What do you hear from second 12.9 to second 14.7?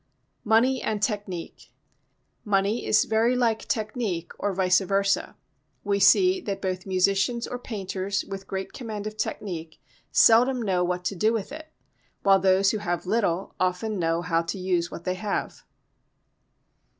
little often know how to